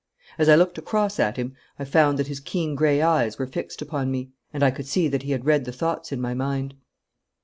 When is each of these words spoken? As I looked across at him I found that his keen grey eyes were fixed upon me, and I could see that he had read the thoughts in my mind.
As 0.39 0.49
I 0.49 0.55
looked 0.55 0.79
across 0.79 1.19
at 1.19 1.37
him 1.37 1.55
I 1.77 1.85
found 1.85 2.17
that 2.17 2.25
his 2.25 2.39
keen 2.39 2.73
grey 2.73 3.03
eyes 3.03 3.37
were 3.37 3.45
fixed 3.45 3.83
upon 3.83 4.09
me, 4.09 4.31
and 4.51 4.63
I 4.63 4.71
could 4.71 4.87
see 4.87 5.07
that 5.07 5.21
he 5.21 5.31
had 5.31 5.45
read 5.45 5.63
the 5.65 5.71
thoughts 5.71 6.11
in 6.11 6.19
my 6.19 6.33
mind. 6.33 6.73